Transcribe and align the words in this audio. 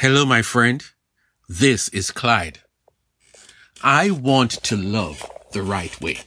Hello, 0.00 0.24
my 0.24 0.40
friend. 0.40 0.82
This 1.46 1.90
is 1.90 2.10
Clyde. 2.10 2.60
I 3.82 4.10
want 4.10 4.52
to 4.62 4.74
love 4.74 5.30
the 5.52 5.62
right 5.62 6.00
way. 6.00 6.20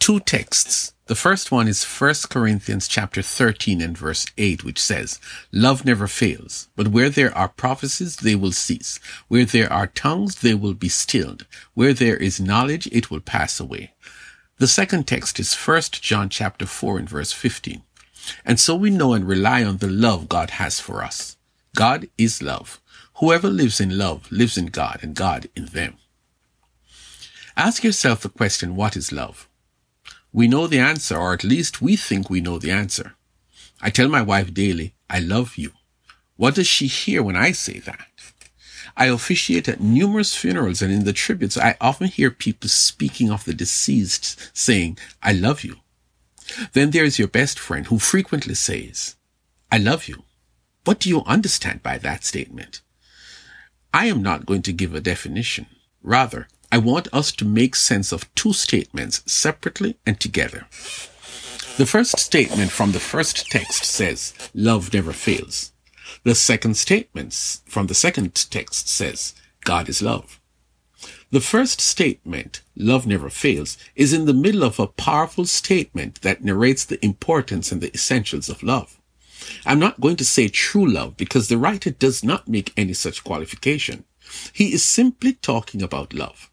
Two 0.00 0.20
texts. 0.20 0.94
The 1.08 1.14
first 1.14 1.52
one 1.52 1.68
is 1.68 1.84
1 1.84 2.14
Corinthians 2.30 2.88
chapter 2.88 3.20
13 3.20 3.82
and 3.82 3.98
verse 3.98 4.24
8, 4.38 4.64
which 4.64 4.80
says, 4.80 5.20
Love 5.52 5.84
never 5.84 6.06
fails, 6.06 6.68
but 6.74 6.88
where 6.88 7.10
there 7.10 7.36
are 7.36 7.50
prophecies, 7.50 8.16
they 8.16 8.34
will 8.34 8.52
cease. 8.52 8.98
Where 9.28 9.44
there 9.44 9.70
are 9.70 9.86
tongues, 9.86 10.36
they 10.36 10.54
will 10.54 10.72
be 10.72 10.88
stilled. 10.88 11.44
Where 11.74 11.92
there 11.92 12.16
is 12.16 12.40
knowledge, 12.40 12.86
it 12.92 13.10
will 13.10 13.20
pass 13.20 13.60
away. 13.60 13.92
The 14.56 14.68
second 14.68 15.06
text 15.06 15.38
is 15.38 15.54
1 15.54 15.82
John 16.00 16.30
chapter 16.30 16.64
4 16.64 16.98
and 16.98 17.10
verse 17.10 17.32
15. 17.32 17.82
And 18.42 18.58
so 18.58 18.74
we 18.74 18.88
know 18.88 19.12
and 19.12 19.28
rely 19.28 19.62
on 19.62 19.76
the 19.76 19.90
love 19.90 20.30
God 20.30 20.52
has 20.52 20.80
for 20.80 21.04
us. 21.04 21.35
God 21.76 22.08
is 22.16 22.42
love. 22.42 22.80
Whoever 23.16 23.48
lives 23.48 23.80
in 23.80 23.98
love 23.98 24.32
lives 24.32 24.56
in 24.56 24.66
God 24.66 25.00
and 25.02 25.14
God 25.14 25.50
in 25.54 25.66
them. 25.66 25.98
Ask 27.54 27.84
yourself 27.84 28.22
the 28.22 28.30
question, 28.30 28.76
what 28.76 28.96
is 28.96 29.12
love? 29.12 29.46
We 30.32 30.48
know 30.48 30.66
the 30.66 30.78
answer, 30.78 31.18
or 31.18 31.34
at 31.34 31.44
least 31.44 31.82
we 31.82 31.96
think 31.96 32.30
we 32.30 32.40
know 32.40 32.58
the 32.58 32.70
answer. 32.70 33.14
I 33.82 33.90
tell 33.90 34.08
my 34.08 34.22
wife 34.22 34.54
daily, 34.54 34.94
I 35.10 35.18
love 35.18 35.56
you. 35.56 35.72
What 36.36 36.54
does 36.54 36.66
she 36.66 36.86
hear 36.86 37.22
when 37.22 37.36
I 37.36 37.52
say 37.52 37.78
that? 37.80 38.08
I 38.96 39.06
officiate 39.06 39.68
at 39.68 39.80
numerous 39.80 40.34
funerals 40.34 40.80
and 40.80 40.90
in 40.90 41.04
the 41.04 41.12
tributes, 41.12 41.58
I 41.58 41.76
often 41.78 42.06
hear 42.06 42.30
people 42.30 42.70
speaking 42.70 43.30
of 43.30 43.44
the 43.44 43.52
deceased 43.52 44.50
saying, 44.56 44.96
I 45.22 45.32
love 45.32 45.62
you. 45.62 45.76
Then 46.72 46.90
there 46.90 47.04
is 47.04 47.18
your 47.18 47.28
best 47.28 47.58
friend 47.58 47.86
who 47.86 47.98
frequently 47.98 48.54
says, 48.54 49.16
I 49.70 49.76
love 49.76 50.08
you. 50.08 50.22
What 50.86 51.00
do 51.00 51.08
you 51.08 51.24
understand 51.24 51.82
by 51.82 51.98
that 51.98 52.24
statement? 52.24 52.80
I 53.92 54.06
am 54.06 54.22
not 54.22 54.46
going 54.46 54.62
to 54.62 54.72
give 54.72 54.94
a 54.94 55.00
definition. 55.00 55.66
Rather, 56.00 56.46
I 56.70 56.78
want 56.78 57.12
us 57.12 57.32
to 57.32 57.44
make 57.44 57.74
sense 57.74 58.12
of 58.12 58.32
two 58.36 58.52
statements 58.52 59.20
separately 59.26 59.96
and 60.06 60.20
together. 60.20 60.68
The 61.76 61.86
first 61.86 62.20
statement 62.20 62.70
from 62.70 62.92
the 62.92 63.00
first 63.00 63.50
text 63.50 63.84
says, 63.84 64.32
love 64.54 64.94
never 64.94 65.12
fails. 65.12 65.72
The 66.22 66.36
second 66.36 66.76
statement 66.76 67.34
from 67.66 67.88
the 67.88 67.94
second 67.94 68.36
text 68.52 68.88
says, 68.88 69.34
God 69.64 69.88
is 69.88 70.00
love. 70.00 70.38
The 71.32 71.40
first 71.40 71.80
statement, 71.80 72.62
love 72.76 73.08
never 73.08 73.28
fails, 73.28 73.76
is 73.96 74.12
in 74.12 74.26
the 74.26 74.32
middle 74.32 74.62
of 74.62 74.78
a 74.78 74.86
powerful 74.86 75.46
statement 75.46 76.22
that 76.22 76.44
narrates 76.44 76.84
the 76.84 77.04
importance 77.04 77.72
and 77.72 77.80
the 77.80 77.92
essentials 77.92 78.48
of 78.48 78.62
love. 78.62 78.95
I'm 79.64 79.78
not 79.78 80.00
going 80.00 80.16
to 80.16 80.24
say 80.24 80.48
true 80.48 80.86
love 80.86 81.16
because 81.16 81.48
the 81.48 81.58
writer 81.58 81.90
does 81.90 82.22
not 82.22 82.48
make 82.48 82.72
any 82.76 82.92
such 82.92 83.24
qualification. 83.24 84.04
He 84.52 84.72
is 84.72 84.84
simply 84.84 85.34
talking 85.34 85.82
about 85.82 86.12
love. 86.12 86.50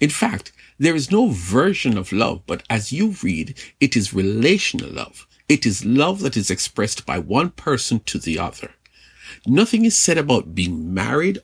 In 0.00 0.10
fact, 0.10 0.52
there 0.78 0.94
is 0.94 1.10
no 1.10 1.28
version 1.28 1.98
of 1.98 2.12
love, 2.12 2.42
but 2.46 2.62
as 2.70 2.92
you 2.92 3.16
read, 3.22 3.58
it 3.80 3.96
is 3.96 4.14
relational 4.14 4.90
love. 4.90 5.26
It 5.48 5.66
is 5.66 5.84
love 5.84 6.20
that 6.20 6.36
is 6.36 6.50
expressed 6.50 7.04
by 7.04 7.18
one 7.18 7.50
person 7.50 8.00
to 8.00 8.18
the 8.18 8.38
other. 8.38 8.70
Nothing 9.46 9.84
is 9.84 9.96
said 9.96 10.18
about 10.18 10.54
being 10.54 10.94
married 10.94 11.40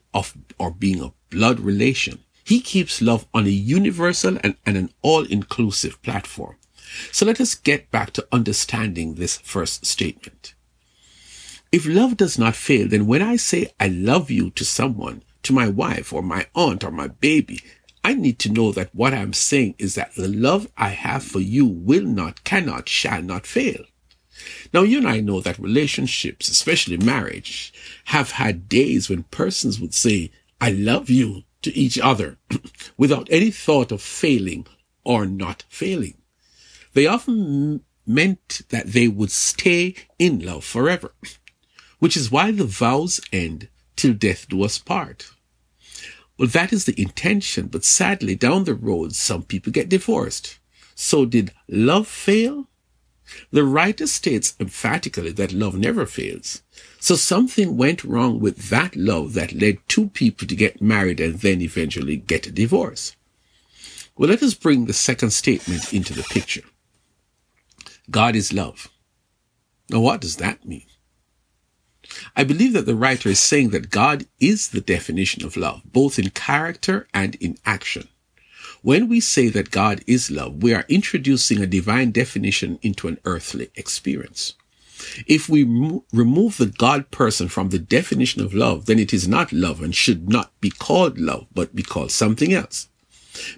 or 0.57 0.71
being 0.71 1.01
a 1.01 1.13
blood 1.29 1.59
relation. 1.59 2.19
He 2.43 2.61
keeps 2.61 3.01
love 3.01 3.25
on 3.33 3.45
a 3.45 3.49
universal 3.49 4.37
and, 4.43 4.55
and 4.65 4.77
an 4.77 4.89
all-inclusive 5.01 6.01
platform. 6.03 6.55
So 7.11 7.25
let 7.25 7.41
us 7.41 7.55
get 7.55 7.91
back 7.91 8.11
to 8.11 8.27
understanding 8.31 9.15
this 9.15 9.37
first 9.37 9.85
statement. 9.85 10.53
If 11.75 11.85
love 11.85 12.15
does 12.15 12.39
not 12.39 12.55
fail, 12.55 12.87
then 12.87 13.05
when 13.05 13.21
I 13.21 13.35
say 13.35 13.73
I 13.81 13.89
love 13.89 14.31
you 14.31 14.49
to 14.51 14.63
someone, 14.63 15.23
to 15.43 15.51
my 15.51 15.67
wife 15.67 16.13
or 16.13 16.21
my 16.23 16.47
aunt 16.55 16.85
or 16.85 16.89
my 16.89 17.07
baby, 17.07 17.59
I 18.01 18.13
need 18.13 18.39
to 18.39 18.49
know 18.49 18.71
that 18.71 18.95
what 18.95 19.13
I'm 19.13 19.33
saying 19.33 19.75
is 19.77 19.95
that 19.95 20.15
the 20.15 20.29
love 20.29 20.71
I 20.77 20.91
have 20.91 21.21
for 21.21 21.41
you 21.41 21.65
will 21.65 22.05
not, 22.05 22.45
cannot, 22.45 22.87
shall 22.87 23.21
not 23.21 23.45
fail. 23.45 23.83
Now, 24.73 24.83
you 24.83 24.99
and 24.99 25.07
I 25.09 25.19
know 25.19 25.41
that 25.41 25.59
relationships, 25.59 26.47
especially 26.47 26.95
marriage, 26.95 27.73
have 28.05 28.31
had 28.31 28.69
days 28.69 29.09
when 29.09 29.23
persons 29.23 29.77
would 29.77 29.93
say, 29.93 30.31
I 30.61 30.71
love 30.71 31.09
you 31.09 31.43
to 31.63 31.77
each 31.77 31.99
other 31.99 32.37
without 32.97 33.27
any 33.29 33.51
thought 33.51 33.91
of 33.91 34.01
failing 34.01 34.65
or 35.03 35.25
not 35.25 35.65
failing. 35.67 36.15
They 36.93 37.05
often 37.05 37.81
meant 38.07 38.61
that 38.69 38.93
they 38.93 39.09
would 39.09 39.31
stay 39.31 39.95
in 40.17 40.39
love 40.39 40.63
forever, 40.63 41.11
which 42.05 42.15
is 42.15 42.29
why 42.29 42.51
the 42.51 42.65
vows 42.65 43.19
end 43.33 43.67
till 43.95 44.13
death 44.13 44.47
do 44.47 44.61
us 44.61 44.77
part. 44.77 45.31
Well, 46.37 46.47
that 46.49 46.71
is 46.71 46.85
the 46.85 47.01
intention, 47.01 47.65
but 47.65 47.83
sadly, 47.83 48.35
down 48.35 48.65
the 48.65 48.75
road, 48.75 49.15
some 49.15 49.41
people 49.41 49.71
get 49.71 49.89
divorced. 49.89 50.59
So 50.93 51.25
did 51.25 51.51
love 51.67 52.07
fail? 52.07 52.67
The 53.49 53.63
writer 53.63 54.05
states 54.05 54.53
emphatically 54.59 55.31
that 55.31 55.51
love 55.51 55.79
never 55.79 56.05
fails. 56.05 56.61
So 56.99 57.15
something 57.15 57.75
went 57.75 58.03
wrong 58.03 58.39
with 58.39 58.69
that 58.69 58.95
love 58.95 59.33
that 59.33 59.53
led 59.53 59.79
two 59.87 60.09
people 60.09 60.47
to 60.47 60.55
get 60.55 60.79
married 60.79 61.19
and 61.19 61.39
then 61.39 61.59
eventually 61.59 62.17
get 62.17 62.45
a 62.45 62.51
divorce. 62.51 63.15
Well, 64.15 64.29
let 64.29 64.43
us 64.43 64.53
bring 64.53 64.85
the 64.85 64.93
second 64.93 65.31
statement 65.31 65.91
into 65.91 66.13
the 66.13 66.21
picture. 66.21 66.65
God 68.11 68.35
is 68.35 68.53
love. 68.53 68.89
Now, 69.89 70.01
what 70.01 70.21
does 70.21 70.35
that 70.35 70.67
mean? 70.67 70.85
I 72.35 72.43
believe 72.43 72.73
that 72.73 72.85
the 72.85 72.95
writer 72.95 73.29
is 73.29 73.39
saying 73.39 73.69
that 73.69 73.89
God 73.89 74.25
is 74.39 74.69
the 74.69 74.81
definition 74.81 75.45
of 75.45 75.57
love, 75.57 75.81
both 75.85 76.19
in 76.19 76.29
character 76.29 77.07
and 77.13 77.35
in 77.35 77.57
action. 77.65 78.07
When 78.81 79.07
we 79.07 79.19
say 79.19 79.49
that 79.49 79.71
God 79.71 80.03
is 80.05 80.29
love, 80.29 80.61
we 80.61 80.73
are 80.73 80.85
introducing 80.87 81.61
a 81.61 81.67
divine 81.67 82.11
definition 82.11 82.77
into 82.81 83.07
an 83.07 83.19
earthly 83.25 83.71
experience. 83.75 84.53
If 85.27 85.49
we 85.49 85.63
remove 86.13 86.57
the 86.57 86.67
God 86.67 87.11
person 87.11 87.47
from 87.49 87.69
the 87.69 87.79
definition 87.79 88.41
of 88.41 88.53
love, 88.53 88.85
then 88.85 88.99
it 88.99 89.13
is 89.13 89.27
not 89.27 89.51
love 89.51 89.81
and 89.81 89.95
should 89.95 90.29
not 90.29 90.51
be 90.61 90.69
called 90.69 91.17
love, 91.17 91.47
but 91.53 91.75
be 91.75 91.83
called 91.83 92.11
something 92.11 92.53
else. 92.53 92.87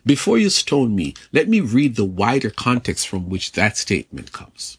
Before 0.06 0.38
you 0.38 0.50
stone 0.50 0.96
me, 0.96 1.14
let 1.32 1.48
me 1.48 1.62
read 1.62 1.96
the 1.96 2.06
wider 2.06 2.50
context 2.50 3.08
from 3.08 3.30
which 3.30 3.52
that 3.52 3.78
statement 3.78 4.32
comes. 4.32 4.78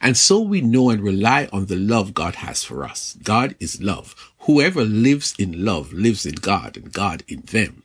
And 0.00 0.16
so 0.16 0.40
we 0.40 0.60
know 0.60 0.90
and 0.90 1.00
rely 1.00 1.48
on 1.52 1.66
the 1.66 1.76
love 1.76 2.14
God 2.14 2.36
has 2.36 2.62
for 2.62 2.84
us. 2.84 3.16
God 3.22 3.54
is 3.60 3.82
love. 3.82 4.14
Whoever 4.40 4.84
lives 4.84 5.34
in 5.38 5.64
love 5.64 5.92
lives 5.92 6.26
in 6.26 6.34
God 6.34 6.76
and 6.76 6.92
God 6.92 7.22
in 7.26 7.40
them. 7.42 7.82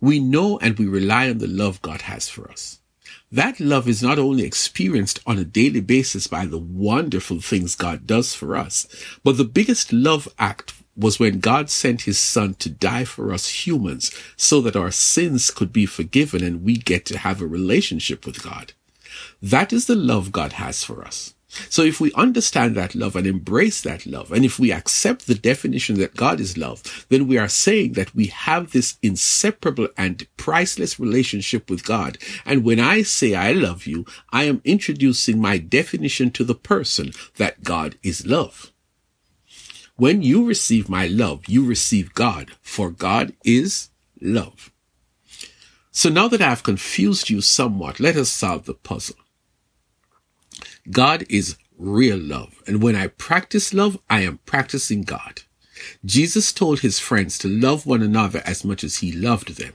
We 0.00 0.20
know 0.20 0.58
and 0.58 0.78
we 0.78 0.86
rely 0.86 1.28
on 1.28 1.38
the 1.38 1.48
love 1.48 1.82
God 1.82 2.02
has 2.02 2.28
for 2.28 2.50
us. 2.50 2.78
That 3.30 3.60
love 3.60 3.88
is 3.88 4.02
not 4.02 4.18
only 4.18 4.44
experienced 4.44 5.20
on 5.26 5.38
a 5.38 5.44
daily 5.44 5.80
basis 5.80 6.26
by 6.26 6.46
the 6.46 6.58
wonderful 6.58 7.40
things 7.40 7.74
God 7.74 8.06
does 8.06 8.34
for 8.34 8.56
us, 8.56 8.86
but 9.22 9.36
the 9.36 9.44
biggest 9.44 9.92
love 9.92 10.28
act 10.38 10.72
was 10.96 11.20
when 11.20 11.40
God 11.40 11.70
sent 11.70 12.02
his 12.02 12.18
son 12.18 12.54
to 12.54 12.70
die 12.70 13.04
for 13.04 13.32
us 13.32 13.66
humans 13.66 14.10
so 14.36 14.60
that 14.62 14.76
our 14.76 14.90
sins 14.90 15.50
could 15.50 15.72
be 15.72 15.86
forgiven 15.86 16.42
and 16.42 16.64
we 16.64 16.76
get 16.76 17.04
to 17.06 17.18
have 17.18 17.40
a 17.40 17.46
relationship 17.46 18.26
with 18.26 18.42
God. 18.42 18.72
That 19.42 19.72
is 19.72 19.86
the 19.86 19.94
love 19.94 20.32
God 20.32 20.54
has 20.54 20.84
for 20.84 21.04
us. 21.04 21.34
So 21.70 21.82
if 21.82 21.98
we 21.98 22.12
understand 22.12 22.74
that 22.74 22.94
love 22.94 23.16
and 23.16 23.26
embrace 23.26 23.80
that 23.80 24.04
love, 24.04 24.30
and 24.32 24.44
if 24.44 24.58
we 24.58 24.70
accept 24.70 25.26
the 25.26 25.34
definition 25.34 25.96
that 25.98 26.14
God 26.14 26.40
is 26.40 26.58
love, 26.58 27.06
then 27.08 27.26
we 27.26 27.38
are 27.38 27.48
saying 27.48 27.94
that 27.94 28.14
we 28.14 28.26
have 28.26 28.72
this 28.72 28.98
inseparable 29.02 29.88
and 29.96 30.26
priceless 30.36 31.00
relationship 31.00 31.70
with 31.70 31.84
God. 31.84 32.18
And 32.44 32.64
when 32.64 32.78
I 32.78 33.02
say 33.02 33.34
I 33.34 33.52
love 33.52 33.86
you, 33.86 34.04
I 34.30 34.44
am 34.44 34.60
introducing 34.64 35.40
my 35.40 35.56
definition 35.56 36.30
to 36.32 36.44
the 36.44 36.54
person 36.54 37.12
that 37.36 37.64
God 37.64 37.96
is 38.02 38.26
love. 38.26 38.70
When 39.96 40.22
you 40.22 40.46
receive 40.46 40.88
my 40.88 41.06
love, 41.06 41.48
you 41.48 41.64
receive 41.64 42.14
God, 42.14 42.52
for 42.60 42.90
God 42.90 43.32
is 43.42 43.88
love. 44.20 44.70
So 45.98 46.08
now 46.08 46.28
that 46.28 46.40
I've 46.40 46.62
confused 46.62 47.28
you 47.28 47.40
somewhat, 47.40 47.98
let 47.98 48.14
us 48.14 48.28
solve 48.28 48.66
the 48.66 48.74
puzzle. 48.74 49.16
God 50.88 51.24
is 51.28 51.56
real 51.76 52.16
love. 52.16 52.62
And 52.68 52.80
when 52.80 52.94
I 52.94 53.08
practice 53.08 53.74
love, 53.74 53.98
I 54.08 54.20
am 54.20 54.38
practicing 54.46 55.02
God. 55.02 55.40
Jesus 56.04 56.52
told 56.52 56.78
his 56.78 57.00
friends 57.00 57.36
to 57.38 57.48
love 57.48 57.84
one 57.84 58.00
another 58.00 58.42
as 58.44 58.64
much 58.64 58.84
as 58.84 58.98
he 58.98 59.10
loved 59.10 59.56
them. 59.56 59.72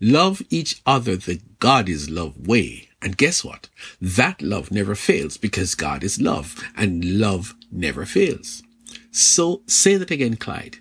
Love 0.00 0.40
each 0.48 0.80
other 0.86 1.14
the 1.14 1.42
God 1.58 1.90
is 1.90 2.08
love 2.08 2.46
way. 2.48 2.88
And 3.02 3.18
guess 3.18 3.44
what? 3.44 3.68
That 4.00 4.40
love 4.40 4.70
never 4.70 4.94
fails 4.94 5.36
because 5.36 5.74
God 5.74 6.02
is 6.02 6.18
love 6.18 6.56
and 6.74 7.04
love 7.20 7.54
never 7.70 8.06
fails. 8.06 8.62
So 9.10 9.60
say 9.66 9.96
that 9.96 10.10
again, 10.10 10.36
Clyde. 10.36 10.78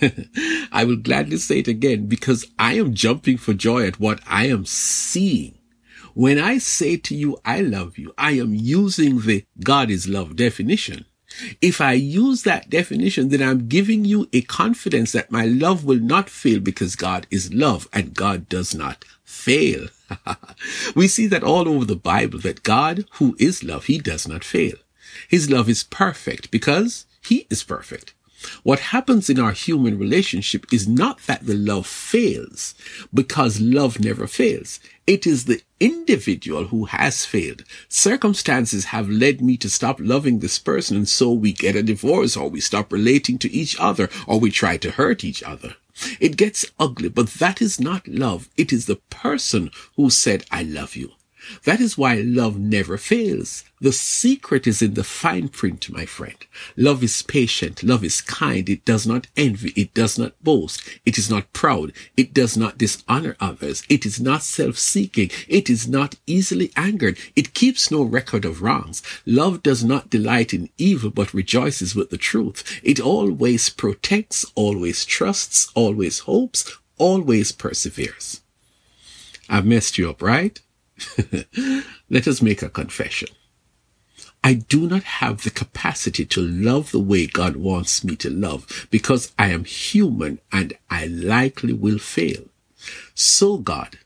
I 0.78 0.84
will 0.84 0.94
gladly 0.94 1.38
say 1.38 1.58
it 1.58 1.66
again 1.66 2.06
because 2.06 2.46
I 2.56 2.74
am 2.74 2.94
jumping 2.94 3.36
for 3.36 3.52
joy 3.52 3.84
at 3.88 3.98
what 3.98 4.20
I 4.28 4.46
am 4.46 4.64
seeing. 4.64 5.58
When 6.14 6.38
I 6.38 6.58
say 6.58 6.96
to 6.98 7.16
you, 7.16 7.36
I 7.44 7.62
love 7.62 7.98
you, 7.98 8.14
I 8.16 8.38
am 8.38 8.54
using 8.54 9.22
the 9.22 9.44
God 9.64 9.90
is 9.90 10.06
love 10.06 10.36
definition. 10.36 11.04
If 11.60 11.80
I 11.80 11.94
use 11.94 12.44
that 12.44 12.70
definition, 12.70 13.30
then 13.30 13.42
I'm 13.42 13.66
giving 13.66 14.04
you 14.04 14.28
a 14.32 14.42
confidence 14.42 15.10
that 15.10 15.32
my 15.32 15.46
love 15.46 15.84
will 15.84 15.98
not 15.98 16.30
fail 16.30 16.60
because 16.60 16.94
God 16.94 17.26
is 17.28 17.52
love 17.52 17.88
and 17.92 18.14
God 18.14 18.48
does 18.48 18.72
not 18.72 19.04
fail. 19.24 19.88
we 20.94 21.08
see 21.08 21.26
that 21.26 21.42
all 21.42 21.68
over 21.68 21.86
the 21.86 21.96
Bible 21.96 22.38
that 22.38 22.62
God, 22.62 23.04
who 23.14 23.34
is 23.40 23.64
love, 23.64 23.86
he 23.86 23.98
does 23.98 24.28
not 24.28 24.44
fail. 24.44 24.76
His 25.26 25.50
love 25.50 25.68
is 25.68 25.82
perfect 25.82 26.52
because 26.52 27.04
he 27.20 27.48
is 27.50 27.64
perfect. 27.64 28.14
What 28.62 28.78
happens 28.78 29.28
in 29.28 29.40
our 29.40 29.52
human 29.52 29.98
relationship 29.98 30.66
is 30.72 30.86
not 30.86 31.20
that 31.26 31.46
the 31.46 31.54
love 31.54 31.86
fails 31.86 32.74
because 33.12 33.60
love 33.60 33.98
never 33.98 34.26
fails. 34.26 34.80
It 35.06 35.26
is 35.26 35.44
the 35.44 35.62
individual 35.80 36.64
who 36.66 36.84
has 36.86 37.24
failed. 37.24 37.64
Circumstances 37.88 38.86
have 38.86 39.08
led 39.08 39.40
me 39.40 39.56
to 39.56 39.70
stop 39.70 39.98
loving 40.00 40.38
this 40.38 40.58
person 40.58 40.96
and 40.96 41.08
so 41.08 41.32
we 41.32 41.52
get 41.52 41.76
a 41.76 41.82
divorce 41.82 42.36
or 42.36 42.48
we 42.48 42.60
stop 42.60 42.92
relating 42.92 43.38
to 43.38 43.52
each 43.52 43.78
other 43.80 44.08
or 44.26 44.38
we 44.38 44.50
try 44.50 44.76
to 44.76 44.92
hurt 44.92 45.24
each 45.24 45.42
other. 45.42 45.76
It 46.20 46.36
gets 46.36 46.64
ugly, 46.78 47.08
but 47.08 47.28
that 47.34 47.60
is 47.60 47.80
not 47.80 48.06
love. 48.06 48.48
It 48.56 48.72
is 48.72 48.86
the 48.86 49.00
person 49.10 49.70
who 49.96 50.10
said, 50.10 50.44
I 50.50 50.62
love 50.62 50.94
you. 50.94 51.12
That 51.64 51.80
is 51.80 51.98
why 51.98 52.16
love 52.16 52.58
never 52.58 52.96
fails. 52.96 53.64
The 53.80 53.92
secret 53.92 54.66
is 54.66 54.82
in 54.82 54.94
the 54.94 55.04
fine 55.04 55.48
print, 55.48 55.88
my 55.90 56.04
friend. 56.04 56.36
Love 56.76 57.02
is 57.02 57.22
patient. 57.22 57.82
Love 57.82 58.02
is 58.02 58.20
kind. 58.20 58.68
It 58.68 58.84
does 58.84 59.06
not 59.06 59.28
envy. 59.36 59.72
It 59.76 59.94
does 59.94 60.18
not 60.18 60.32
boast. 60.42 60.82
It 61.06 61.16
is 61.16 61.30
not 61.30 61.52
proud. 61.52 61.92
It 62.16 62.34
does 62.34 62.56
not 62.56 62.78
dishonor 62.78 63.36
others. 63.38 63.84
It 63.88 64.04
is 64.04 64.20
not 64.20 64.42
self-seeking. 64.42 65.30
It 65.46 65.70
is 65.70 65.86
not 65.86 66.16
easily 66.26 66.72
angered. 66.76 67.18
It 67.36 67.54
keeps 67.54 67.90
no 67.90 68.02
record 68.02 68.44
of 68.44 68.62
wrongs. 68.62 69.02
Love 69.24 69.62
does 69.62 69.84
not 69.84 70.10
delight 70.10 70.52
in 70.52 70.70
evil, 70.76 71.10
but 71.10 71.32
rejoices 71.32 71.94
with 71.94 72.10
the 72.10 72.18
truth. 72.18 72.80
It 72.82 72.98
always 73.00 73.70
protects, 73.70 74.44
always 74.56 75.04
trusts, 75.04 75.70
always 75.74 76.20
hopes, 76.20 76.76
always 76.98 77.52
perseveres. 77.52 78.40
I've 79.48 79.66
messed 79.66 79.98
you 79.98 80.10
up, 80.10 80.20
right? 80.20 80.60
Let 82.10 82.28
us 82.28 82.42
make 82.42 82.62
a 82.62 82.68
confession. 82.68 83.28
I 84.42 84.54
do 84.54 84.88
not 84.88 85.02
have 85.02 85.42
the 85.42 85.50
capacity 85.50 86.24
to 86.26 86.40
love 86.40 86.92
the 86.92 87.00
way 87.00 87.26
God 87.26 87.56
wants 87.56 88.04
me 88.04 88.16
to 88.16 88.30
love 88.30 88.88
because 88.90 89.32
I 89.38 89.48
am 89.48 89.64
human 89.64 90.40
and 90.52 90.74
I 90.88 91.06
likely 91.06 91.72
will 91.72 91.98
fail. 91.98 92.44
So 93.14 93.58
God, 93.58 93.98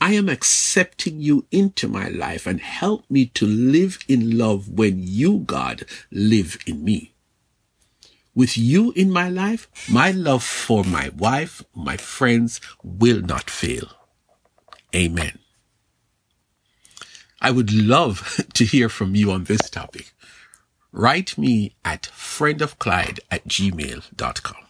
I 0.00 0.12
am 0.14 0.28
accepting 0.28 1.20
you 1.20 1.46
into 1.50 1.88
my 1.88 2.08
life 2.08 2.46
and 2.46 2.60
help 2.60 3.04
me 3.10 3.26
to 3.26 3.46
live 3.46 3.98
in 4.08 4.38
love 4.38 4.68
when 4.68 4.94
you, 4.96 5.40
God, 5.40 5.84
live 6.10 6.56
in 6.66 6.84
me. 6.84 7.12
With 8.34 8.56
you 8.56 8.92
in 8.92 9.10
my 9.10 9.28
life, 9.28 9.68
my 9.90 10.12
love 10.12 10.44
for 10.44 10.84
my 10.84 11.10
wife, 11.10 11.62
my 11.74 11.96
friends 11.96 12.60
will 12.82 13.20
not 13.20 13.50
fail. 13.50 13.88
Amen. 14.94 15.39
I 17.40 17.50
would 17.50 17.72
love 17.72 18.44
to 18.54 18.64
hear 18.64 18.88
from 18.88 19.14
you 19.14 19.30
on 19.32 19.44
this 19.44 19.70
topic. 19.70 20.12
Write 20.92 21.38
me 21.38 21.74
at 21.84 22.10
friendofclyde 22.14 23.20
at 23.30 23.46
gmail.com. 23.46 24.69